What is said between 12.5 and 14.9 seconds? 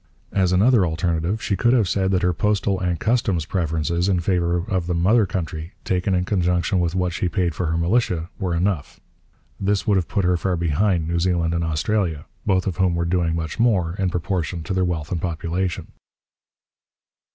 of whom were doing much more, in proportion to their